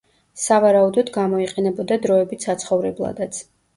სავარაუდოდ, 0.43 1.11
გამოიყენებოდა 1.19 1.99
დროებით 2.07 2.49
საცხოვრებლადაც. 2.49 3.45